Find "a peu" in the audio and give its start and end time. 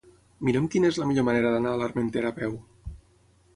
2.35-2.59